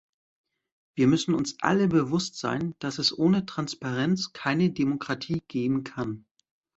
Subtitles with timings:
[0.95, 6.25] Wir müssen uns alle bewusst sein, dass es ohne Transparenz keine Demokratie geben kann.